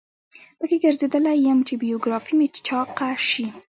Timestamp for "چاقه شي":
2.67-3.47